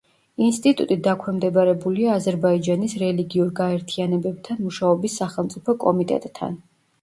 [0.43, 6.59] ინსტიტუტი დაქვემდებარებულია აზერბაიჯანის რელიგიურ გაერთიანებებთან მუშაობის სახელმწიფო კომიტეტთან.